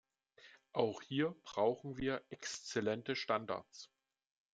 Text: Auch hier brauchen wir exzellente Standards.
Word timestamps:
Auch 0.73 1.03
hier 1.03 1.35
brauchen 1.43 1.95
wir 1.95 2.23
exzellente 2.31 3.15
Standards. 3.15 3.91